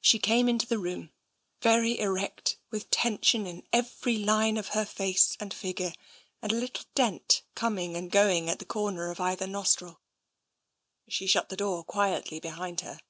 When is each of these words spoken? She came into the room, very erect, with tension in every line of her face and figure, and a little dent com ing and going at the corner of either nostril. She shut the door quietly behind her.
She 0.00 0.20
came 0.20 0.48
into 0.48 0.68
the 0.68 0.78
room, 0.78 1.10
very 1.62 1.98
erect, 1.98 2.58
with 2.70 2.88
tension 2.92 3.44
in 3.44 3.66
every 3.72 4.16
line 4.16 4.56
of 4.56 4.68
her 4.68 4.84
face 4.84 5.36
and 5.40 5.52
figure, 5.52 5.94
and 6.40 6.52
a 6.52 6.54
little 6.54 6.84
dent 6.94 7.42
com 7.56 7.76
ing 7.76 7.96
and 7.96 8.08
going 8.08 8.48
at 8.48 8.60
the 8.60 8.64
corner 8.64 9.10
of 9.10 9.18
either 9.18 9.48
nostril. 9.48 10.00
She 11.08 11.26
shut 11.26 11.48
the 11.48 11.56
door 11.56 11.82
quietly 11.82 12.38
behind 12.38 12.82
her. 12.82 13.00